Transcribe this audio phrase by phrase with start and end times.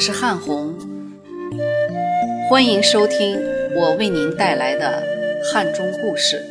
[0.00, 0.74] 我是汉红，
[2.48, 3.38] 欢迎收听
[3.76, 5.04] 我为您带来的
[5.52, 6.42] 汉中故事。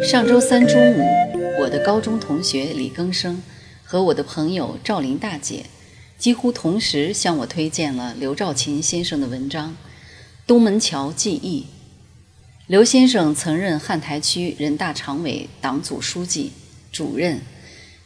[0.00, 1.04] 上周三中午，
[1.58, 3.42] 我的高中同学李庚生
[3.82, 5.64] 和我的朋友赵林大姐
[6.16, 9.70] 几乎同时向我推荐了刘兆琴先生的文章
[10.46, 11.62] 《东门桥记忆》。
[12.70, 16.52] 刘先生曾任汉台区人大常委党组书记、
[16.92, 17.40] 主任，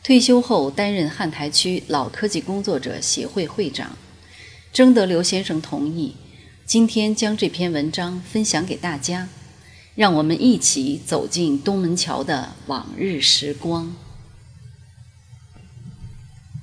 [0.02, 3.94] 退休后担任汉台区老科技工作者协会会长。
[4.72, 6.16] 征得刘先生同意，
[6.64, 9.28] 今天将这篇文章分享给大家，
[9.94, 13.94] 让我们一起走进东门桥的往日时光。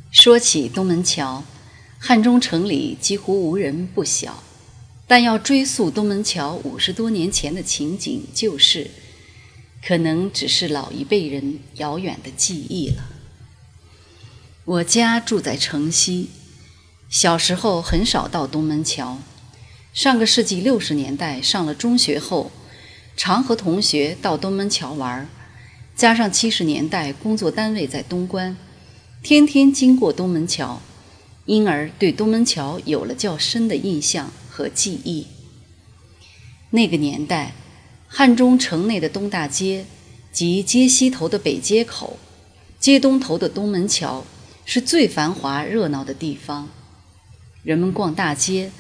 [0.10, 1.44] 说起东门桥，
[2.00, 4.42] 汉中城里几乎无人不晓。
[5.12, 8.90] 但要追溯东门桥五十多年前的情景旧事，
[9.86, 13.10] 可能只是老一辈人遥远的记忆了。
[14.64, 16.30] 我家住在城西，
[17.10, 19.18] 小时候很少到东门桥。
[19.94, 22.50] 上个世纪六十年代上了中学后，
[23.18, 25.28] 常和同学到东门桥玩，
[25.94, 28.56] 加上七十年代工作单位在东关，
[29.22, 30.82] 天天经过东门桥，
[31.52, 34.32] 因而对东门桥有了较深的印象。
[34.52, 35.28] 和记忆。
[36.72, 37.54] 那个年代，
[38.06, 39.86] 汉中城内的东大街
[40.32, 42.20] 及街西头的北街口、
[42.78, 44.26] 街东头的东门桥
[44.66, 46.68] 是最繁华热闹的地方。
[47.64, 48.72] 人们逛大街，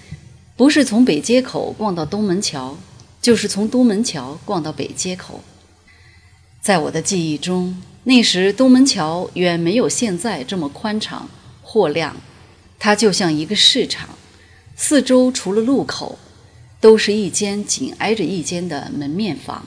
[0.57, 2.77] 不是从北街口逛到东门桥，
[3.21, 5.39] 就是从东门桥逛到北街口。
[6.59, 11.29] 在我的记忆中，那时东门桥远没有现在这么宽敞
[11.61, 12.15] 货亮，
[12.83, 14.09] 它就像一个市场。
[14.75, 16.17] 四周除了路口，
[16.79, 19.65] 都是一间紧挨着一间的门面房，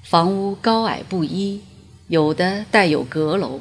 [0.00, 1.62] 房屋高矮不一，
[2.06, 3.58] 有的带有阁楼，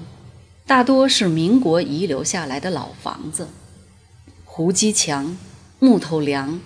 [0.68, 3.48] 大多是民国遗留下来的老房子，
[4.46, 5.36] 胡基墙、
[5.80, 6.62] 木头梁、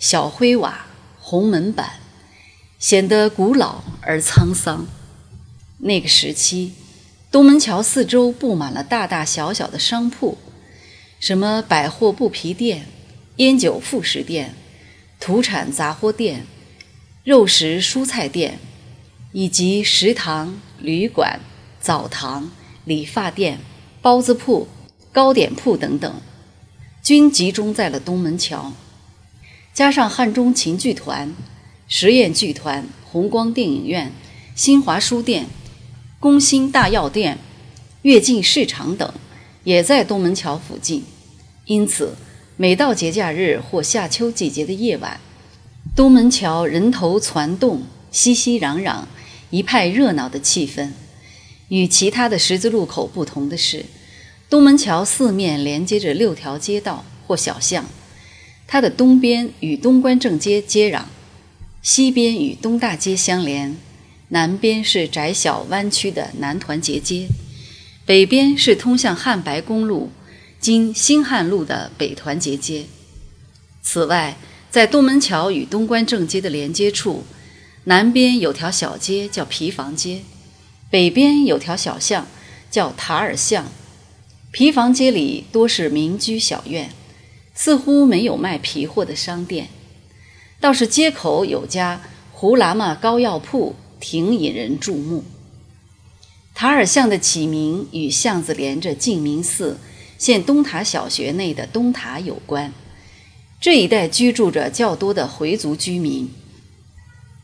[0.00, 0.86] 小灰瓦、
[1.20, 2.00] 红门板，
[2.80, 4.88] 显得古老而沧桑。
[5.78, 6.72] 那个时期，
[7.30, 10.36] 东门桥四周布满了大大小小的商铺，
[11.20, 12.86] 什么百货布皮店。
[13.36, 14.54] 烟酒副食店、
[15.18, 16.46] 土产杂货店、
[17.24, 18.58] 肉食蔬菜店，
[19.32, 21.40] 以及食堂、旅馆、
[21.80, 22.50] 澡堂、
[22.84, 23.60] 理发店、
[24.02, 24.68] 包子铺、
[25.10, 26.20] 糕点铺等等，
[27.02, 28.74] 均集中在了东门桥。
[29.72, 31.34] 加上汉中琴剧团、
[31.88, 34.12] 实验剧团、红光电影院、
[34.54, 35.46] 新华书店、
[36.18, 37.38] 工薪大药店、
[38.02, 39.14] 跃进市场等，
[39.64, 41.04] 也在东门桥附近，
[41.66, 42.14] 因此。
[42.56, 45.18] 每到节假日或夏秋季节的夜晚，
[45.96, 49.04] 东门桥人头攒动，熙熙攘攘，
[49.48, 50.90] 一派热闹的气氛。
[51.68, 53.86] 与其他的十字路口不同的是，
[54.50, 57.86] 东门桥四面连接着六条街道或小巷，
[58.66, 61.04] 它的东边与东关正街接壤，
[61.80, 63.74] 西边与东大街相连，
[64.28, 67.26] 南边是窄小弯曲的南团结街，
[68.10, 70.10] 北边是通向汉白公路。
[70.58, 72.86] 经新汉路的北团结街。
[73.82, 74.36] 此外，
[74.68, 77.22] 在东门桥与东关正街的连接处，
[77.84, 80.22] 南边有条小街叫皮房街，
[80.90, 82.26] 北边有条小巷
[82.68, 83.66] 叫塔尔巷。
[84.50, 86.90] 皮房街里多是民居小院，
[87.54, 89.68] 似乎没有卖皮货的商店，
[90.60, 92.00] 倒是街口有家
[92.32, 95.22] 胡喇嘛膏药铺，挺引人注目。
[96.60, 99.78] 塔尔巷的起名与巷子连着净明寺。
[100.18, 102.70] 现东塔小学内的东塔有关，
[103.58, 106.30] 这一带居住着较多的回族居民，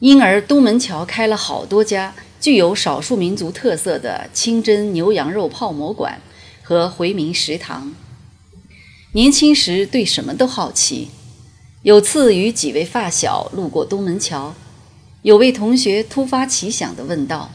[0.01, 6.21] 因而东门桥开了好多家具有少数民族特色的清真牛羊肉泡馍馆
[6.63, 7.95] 和回民食堂。
[9.13, 11.09] 年轻时对什么都好奇，
[11.81, 14.55] 有次与几位发小路过东门桥，
[15.23, 17.51] 有位同学突发奇想地问道：“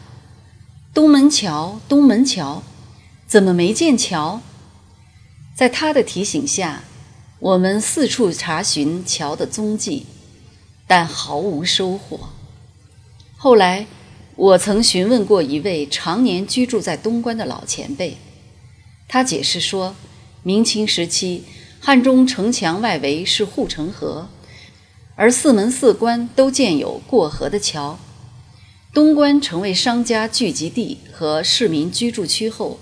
[0.93, 2.63] 东门桥，东门桥，
[3.25, 4.41] 怎么没见桥？”
[5.55, 6.83] 在他的提醒下，
[7.39, 10.05] 我们四处查询桥的踪迹，
[10.85, 12.31] 但毫无收获。
[13.37, 13.87] 后来，
[14.35, 18.17] 我曾询问过一位常年居住在东关的老前辈，
[19.07, 19.95] 他解释说，
[20.43, 21.45] 明清时期
[21.79, 24.27] 汉中城墙外围是护城河，
[25.15, 27.97] 而四门四关都建有过河的桥。
[28.93, 32.77] 东关成为商家聚集地和市民居住区后。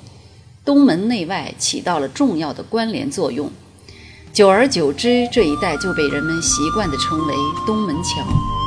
[0.65, 3.51] 东门内外起到了重要的关联作用，
[4.33, 7.33] 久而久之，这一带就被人们习惯地称为
[7.65, 8.58] 东门桥。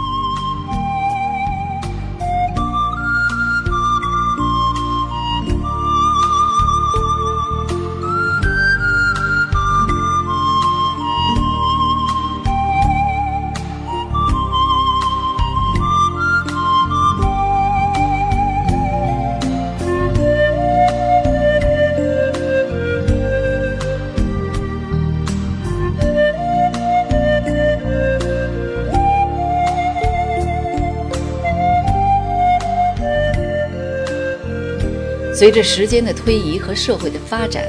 [35.43, 37.69] 随着时间的推移和社会的发展，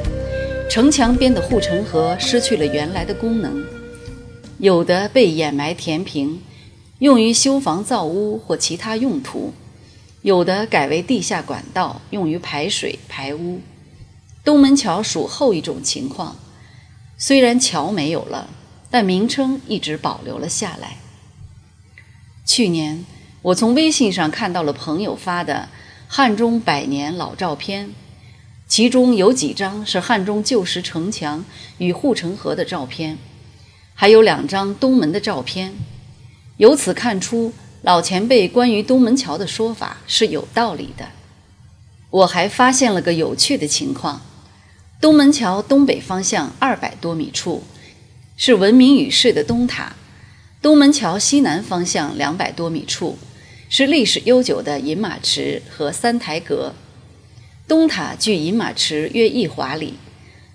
[0.70, 3.66] 城墙边的护城河失去了原来的功能，
[4.60, 6.40] 有的被掩埋填平，
[7.00, 9.54] 用于修房造屋或其他用途；
[10.22, 13.60] 有的改为地下管道，用于排水排污。
[14.46, 16.36] 东门桥属后一种情况，
[17.18, 18.52] 虽然桥没有了，
[18.92, 20.98] 但名称一直保留了下来。
[22.46, 23.04] 去年，
[23.42, 25.70] 我从微信上看到了朋友发的
[26.16, 27.90] 汉中百年老照片，
[28.68, 31.44] 其中有几张是汉中旧时城墙
[31.80, 33.18] 与护城河的照片，
[33.96, 35.74] 还有两张东门的照片。
[36.58, 37.52] 由此看出，
[37.82, 41.08] 老前辈关于东门桥的说法是有道理的。
[42.12, 44.22] 我还发现了个有趣的情况。
[45.02, 47.64] 东门桥东北方向二百多米处，
[48.38, 49.96] 是闻名于世的东塔；
[50.62, 53.18] 东门桥西南方向两百多米处，
[53.76, 56.76] 是历史悠久的饮马池和三台阁。
[57.68, 59.96] 东塔距饮马池约一华里，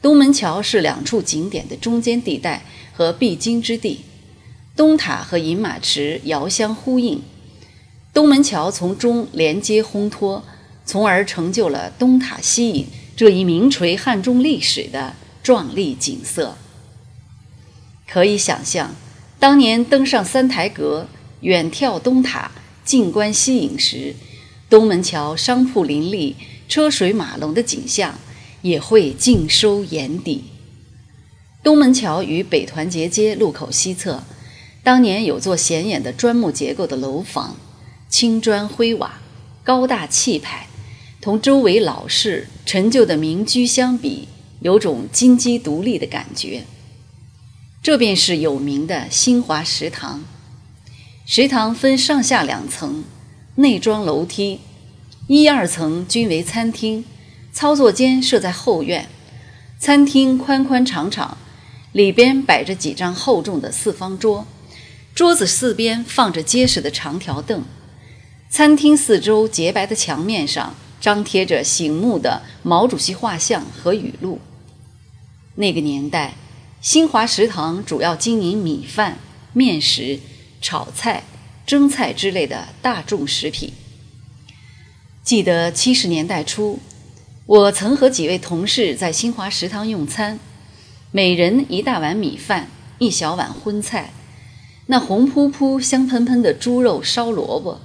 [0.00, 4.03] 东门桥是两处景点的中间地带和必经之地。
[4.76, 7.20] 东塔和饮马池遥相呼应，
[8.15, 10.44] 东门桥从中连接烘托，
[10.87, 12.87] 从而成就了东塔西引。
[13.17, 16.56] 这一名垂汉中历史的壮丽景色，
[18.06, 18.94] 可以想象，
[19.41, 21.09] 当年登上三台阁、
[21.41, 22.53] 远眺东塔、
[22.88, 24.14] 静观西影时，
[24.70, 26.35] 东门桥商铺林立、
[26.70, 28.19] 车水马龙的景象
[28.62, 30.44] 也会尽收眼底。
[31.62, 34.25] 东门桥与北团结街路口西侧，
[34.82, 37.58] 当年有座显眼的砖木结构的楼房，
[38.08, 39.20] 青砖灰瓦，
[39.62, 40.67] 高大气派。
[41.20, 44.29] 同周围老式陈旧的民居相比，
[44.61, 46.64] 有种金鸡独立的感觉。
[47.82, 50.25] 这便是有名的新华食堂。
[51.31, 53.05] 食堂分上下两层，
[53.57, 54.61] 内装楼梯，
[55.27, 57.05] 一二层均为餐厅，
[57.53, 59.11] 操作间设在后院。
[59.79, 61.37] 餐厅宽宽敞敞，
[61.93, 64.47] 里边摆着几张厚重的四方桌，
[65.15, 67.63] 桌子四边放着结实的长条凳。
[68.49, 70.75] 餐厅四周洁白的墙面上。
[71.01, 74.41] 张贴着醒目的毛主席画像和语录。
[75.55, 76.35] 那个年代，
[76.81, 79.17] 新华食堂主要经营米饭、
[79.53, 80.19] 面食、
[80.60, 81.25] 炒菜、
[81.66, 83.72] 蒸菜之类的大众食品。
[85.22, 86.78] 记得七十年代初，
[87.46, 90.38] 我曾和几位同事在新华食堂用餐，
[91.10, 92.69] 每人一大碗米饭，
[92.99, 94.12] 一小碗荤菜，
[94.87, 97.81] 那红扑扑、香喷喷的猪肉烧萝卜，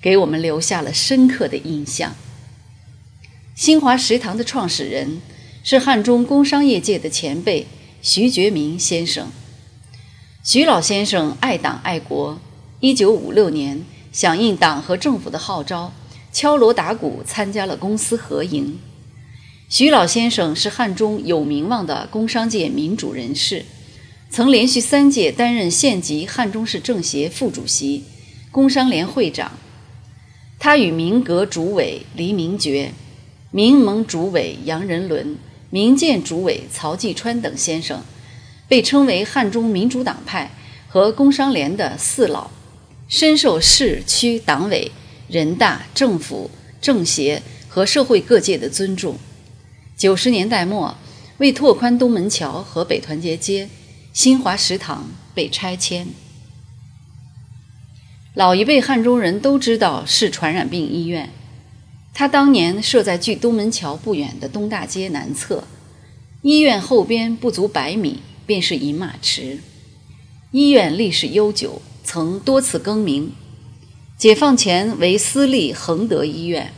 [0.00, 2.14] 给我们留下了深刻的印象。
[3.56, 5.20] 新华食堂的创始人
[5.64, 7.66] 是汉中工商业界的前辈
[8.00, 9.32] 徐觉明先生。
[10.50, 12.40] 徐老先生爱党爱国，
[12.80, 15.92] 一九五六年响应党和政府的号召，
[16.32, 18.78] 敲锣打鼓参加了公私合营。
[19.68, 23.66] 徐老先生是汉中有名望的工商界民主人士，
[24.30, 28.04] 曾连续三届担任县级汉中市政协副主席、
[28.50, 29.52] 工商联会长。
[30.58, 32.92] 他与民革主委黎明觉。
[33.50, 35.36] 民盟主委杨仁伦、
[35.68, 38.02] 民建主委曹继川等先生，
[38.68, 40.50] 被称为汉中民主党派
[40.88, 42.50] 和工商联的四老，
[43.08, 44.92] 深受市区党委、
[45.28, 49.16] 人大、政府、政协和社会各界的尊重。
[49.96, 50.96] 九十年代末，
[51.38, 53.68] 为拓宽东门桥和北团结街，
[54.12, 56.06] 新华食堂被拆迁。
[58.34, 61.30] 老一辈汉中人都知道市传染病医院。
[62.14, 65.64] 它当年设在距东门桥不远的东大街南侧，
[66.42, 69.58] 医院后边不足百米便是饮马池。
[70.52, 73.32] 医院历史悠久，曾多次更名。
[74.16, 76.72] 解放前为私立恒德医院，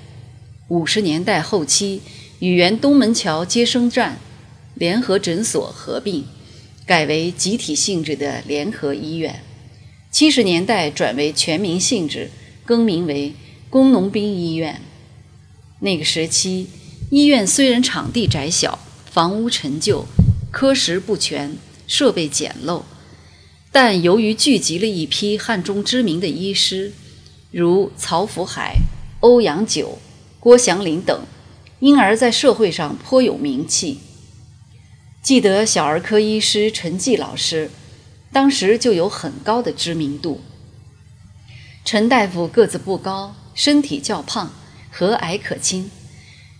[0.66, 2.02] 五十年代后期
[2.40, 4.18] 与原东门桥接生站、
[4.74, 6.24] 联合诊所合并，
[6.84, 9.40] 改为集体性质的联合医院。
[10.10, 12.32] 七十年代转为全民性质，
[12.64, 13.32] 更名为
[13.70, 14.82] 工农兵医院。
[15.78, 16.66] 那个时期，
[17.10, 20.04] 医院虽然场地窄小、房屋陈旧、
[20.50, 22.82] 科室不全、设备简陋，
[23.70, 26.92] 但由于聚集了一批汉中知名的医师，
[27.50, 28.76] 如曹福海、
[29.20, 29.98] 欧阳九、
[30.38, 31.24] 郭祥林等，
[31.78, 34.00] 因而在社会上颇有名气。
[35.22, 37.70] 记得小儿科医师陈继老师，
[38.32, 40.40] 当时就有很高的知名度。
[41.84, 44.52] 陈大夫个子不高，身体较胖。
[44.92, 45.88] 和蔼可亲。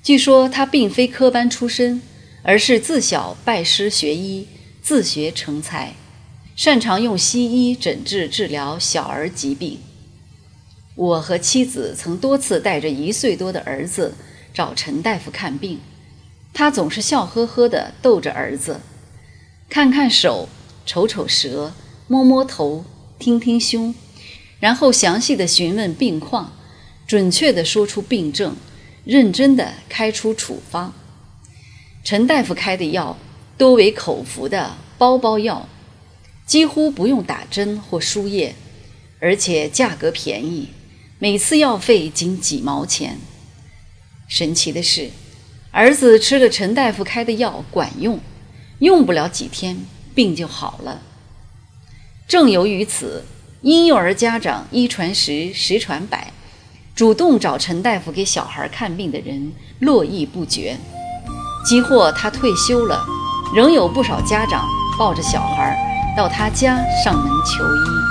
[0.04, 2.00] 据说他并非科班出身，
[2.42, 4.46] 而是自小拜师学医，
[4.82, 5.94] 自学成才，
[6.56, 9.78] 擅长用西医诊治治疗小儿疾病。
[10.94, 14.14] 我和妻子曾多次带着一岁多的儿子
[14.52, 15.80] 找陈大夫看病，
[16.52, 18.80] 他总是笑呵呵地逗着儿子，
[19.68, 20.48] 看看手，
[20.84, 21.72] 瞅瞅舌，
[22.06, 22.84] 摸摸头，
[23.18, 23.94] 听听胸，
[24.58, 26.52] 然后详细的询问病况，
[27.06, 28.56] 准确地说出病症，
[29.04, 30.92] 认真地开出处方。
[32.02, 33.16] 陈大夫开的药
[33.58, 35.68] 多为口服的包包药，
[36.46, 38.54] 几乎不用打针或输液，
[39.20, 40.68] 而且价格便宜，
[41.18, 43.18] 每次药费仅几毛钱。
[44.26, 45.10] 神奇的是，
[45.70, 48.18] 儿子吃了陈大夫开的药管用，
[48.78, 49.76] 用不了几天
[50.14, 51.02] 病就好了。
[52.26, 53.24] 正由于此，
[53.60, 56.32] 婴幼儿家长一传十，十传百，
[56.94, 60.78] 主动找陈大夫给小孩看病的人络绎不绝。
[61.64, 62.98] 即或他退休了，
[63.54, 64.64] 仍有不少家长
[64.98, 65.76] 抱着小孩
[66.16, 68.09] 到他家上门求医。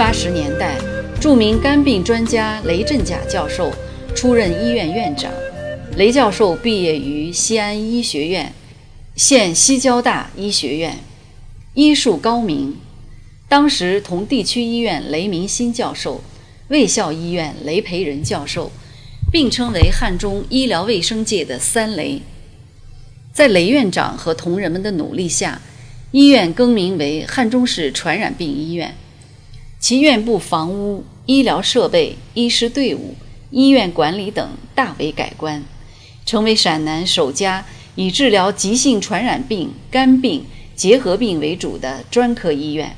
[0.00, 0.78] 八十年代，
[1.20, 3.70] 著名肝病专家雷振甲教授
[4.14, 5.30] 出任医院院长。
[5.94, 8.50] 雷教授毕业于西安医学院，
[9.14, 10.96] 现西交大医学院，
[11.74, 12.78] 医术高明。
[13.46, 16.22] 当时同地区医院雷明新教授、
[16.68, 18.72] 卫校医院雷培仁教授
[19.30, 22.22] 并称为汉中医疗卫生界的“三雷”。
[23.34, 25.60] 在雷院长和同仁们的努力下，
[26.12, 28.96] 医院更名为汉中市传染病医院。
[29.80, 33.14] 其院部房屋、医疗设备、医师队伍、
[33.50, 35.64] 医院管理等大为改观，
[36.26, 40.44] 成为陕南首家以治疗急性传染病、肝病
[40.76, 42.94] 结核病为主的专科医院。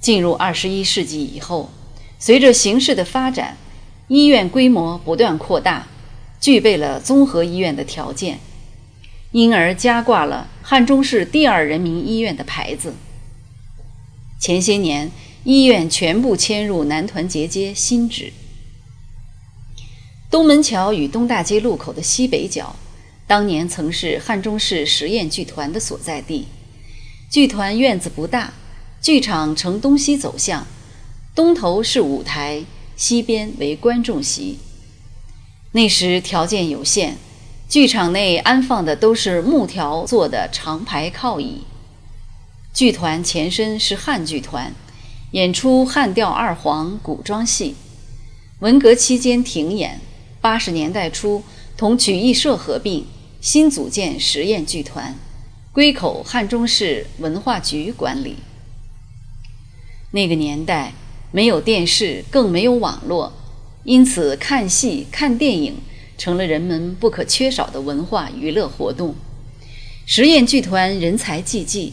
[0.00, 1.70] 进入二十一世纪以后，
[2.18, 3.58] 随着形势的发展，
[4.08, 5.86] 医院规模不断扩大，
[6.40, 8.38] 具备了综合医院的条件，
[9.32, 12.94] 因而加挂了汉中市第二人民医院的牌子。
[14.40, 15.10] 前些年。
[15.46, 18.32] 医院全部迁入南团结街新址。
[20.28, 22.74] 东门桥与东大街路口的西北角，
[23.28, 26.48] 当年曾是汉中市实验剧团的所在地。
[27.30, 28.54] 剧团院子不大，
[29.00, 30.66] 剧场呈东西走向，
[31.32, 32.64] 东头是舞台，
[32.96, 34.58] 西边为观众席。
[35.70, 37.18] 那时条件有限，
[37.68, 41.62] 剧场内安放的都是木条做的长排靠椅。
[42.74, 44.74] 剧团前身是汉剧团。
[45.36, 47.74] 演出汉调二黄古装戏，
[48.60, 50.00] 文革期间停演。
[50.40, 51.42] 八十年代初
[51.76, 53.04] 同曲艺社合并，
[53.42, 55.14] 新组建实验剧团，
[55.72, 58.36] 归口汉中市文化局管理。
[60.12, 60.94] 那个年代
[61.30, 63.30] 没有电视，更没有网络，
[63.84, 65.74] 因此看戏、看电影
[66.16, 69.14] 成了人们不可缺少的文化娱乐活动。
[70.06, 71.92] 实验剧团人才济济，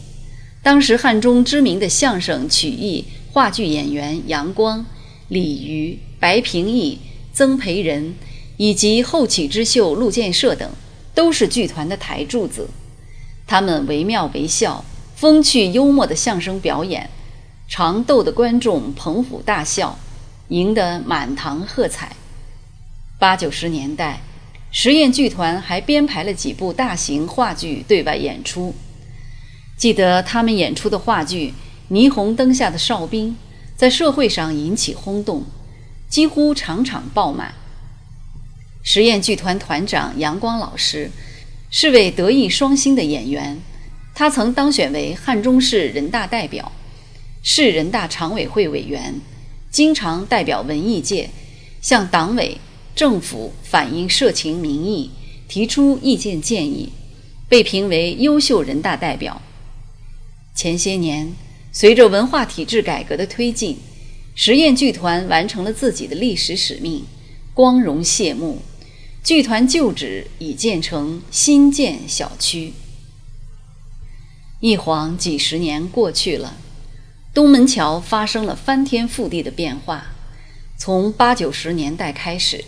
[0.62, 3.04] 当时汉中知名的相声、曲艺。
[3.34, 4.86] 话剧演员杨光、
[5.26, 7.00] 李渔、白平义、
[7.32, 8.14] 曾培仁，
[8.58, 10.70] 以及后起之秀陆建设等，
[11.16, 12.68] 都是剧团的台柱子。
[13.44, 14.84] 他们惟妙惟肖、
[15.16, 17.10] 风趣幽默的相声表演，
[17.66, 19.98] 常逗得观众捧腹大笑，
[20.46, 22.14] 赢得满堂喝彩。
[23.18, 24.20] 八九十年代，
[24.70, 28.72] 实验剧团还编排了几部大型话剧对外演出。
[29.76, 31.52] 记得他们演出的话剧。
[31.94, 33.36] 霓虹灯下的哨兵
[33.76, 35.44] 在社会上引起轰动，
[36.08, 37.54] 几乎场场爆满。
[38.82, 41.08] 实验剧团团长杨光老师
[41.70, 43.60] 是位德艺双馨的演员，
[44.12, 46.72] 他曾当选为汉中市人大代表、
[47.44, 49.20] 市人大常委会委员，
[49.70, 51.30] 经常代表文艺界
[51.80, 52.58] 向党委、
[52.96, 55.12] 政府反映社情民意，
[55.46, 56.92] 提出意见建议，
[57.48, 59.40] 被评为优秀人大代表。
[60.56, 61.32] 前些年。
[61.76, 63.76] 随着文化体制改革的推进，
[64.36, 67.04] 实验剧团完成了自己的历史使命，
[67.52, 68.62] 光荣谢幕。
[69.24, 72.74] 剧团旧址已建成新建小区。
[74.60, 76.56] 一晃几十年过去了，
[77.34, 80.14] 东门桥发生了翻天覆地的变化。
[80.78, 82.64] 从八九十年代开始，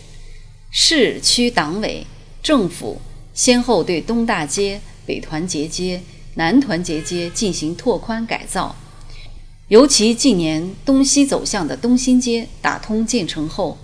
[0.69, 2.05] 市区党委、
[2.43, 2.99] 政府
[3.33, 6.01] 先后对东大街、北团结街、
[6.35, 8.75] 南团结街进行拓宽改造。
[9.69, 13.77] 尤其近年东西走向的东新街打通建成后，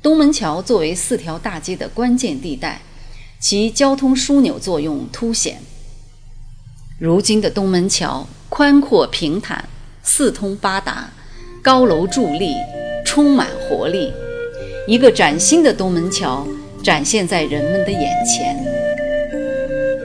[0.00, 2.80] 东门桥作为四条大街的关键地带，
[3.38, 5.58] 其交通枢纽作用凸显。
[6.98, 9.68] 如今的东门桥宽阔平坦，
[10.02, 11.10] 四通八达，
[11.62, 12.54] 高楼伫立，
[13.04, 14.10] 充满活力。
[14.88, 16.48] 一个崭新的东门桥
[16.82, 18.56] 展现在人们的眼前。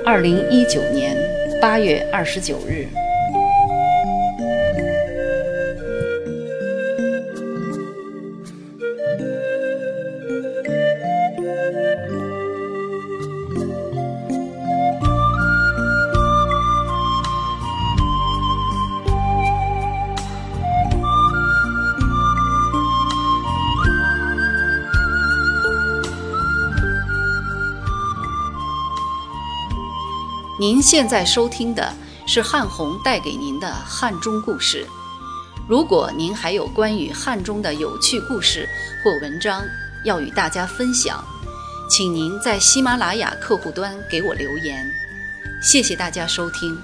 [0.05, 1.15] 二零一九年
[1.61, 2.85] 八月二十九日。
[30.71, 31.93] 您现在收听的
[32.25, 34.87] 是汉红带给您的汉中故事。
[35.67, 38.69] 如果您还有关于汉中的有趣故事
[39.03, 39.61] 或文章
[40.05, 41.21] 要与大家分享，
[41.89, 44.89] 请您在喜马拉雅客户端给我留言。
[45.61, 46.81] 谢谢大家收听。